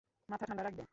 মাথা 0.29 0.45
ঠান্ডা 0.45 0.63
রাখবে। 0.63 0.83